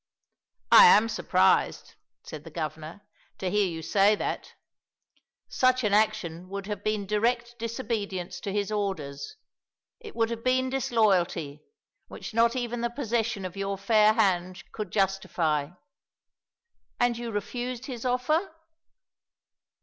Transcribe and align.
"I 0.71 0.85
am 0.87 1.07
surprised," 1.07 1.93
said 2.23 2.43
the 2.43 2.49
Governor, 2.49 3.01
"to 3.37 3.51
hear 3.51 3.67
you 3.67 3.83
say 3.83 4.15
that; 4.15 4.55
such 5.47 5.83
an 5.83 5.93
action 5.93 6.49
would 6.49 6.65
have 6.65 6.83
been 6.83 7.05
direct 7.05 7.59
disobedience 7.59 8.39
to 8.39 8.51
his 8.51 8.71
orders. 8.71 9.35
It 9.99 10.15
would 10.15 10.31
have 10.31 10.43
been 10.43 10.71
disloyalty, 10.71 11.61
which 12.07 12.33
not 12.33 12.55
even 12.55 12.81
the 12.81 12.89
possession 12.89 13.45
of 13.45 13.55
your 13.55 13.77
fair 13.77 14.13
hand 14.13 14.63
could 14.71 14.89
justify. 14.91 15.69
And 16.99 17.15
you 17.15 17.29
refused 17.29 17.85
his 17.85 18.03
offer?" 18.03 18.55